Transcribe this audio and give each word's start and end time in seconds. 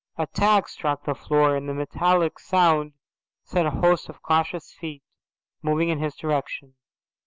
A 0.17 0.25
tag 0.25 0.67
struck 0.67 1.03
the 1.05 1.13
floor 1.13 1.55
and 1.55 1.69
the 1.69 1.75
metallic 1.75 2.39
sound 2.39 2.93
set 3.43 3.67
a 3.67 3.69
host 3.69 4.09
of 4.09 4.23
cautious 4.23 4.73
feet 4.73 5.03
moving 5.61 5.89
in 5.89 5.99
his 5.99 6.15
direction. 6.15 6.73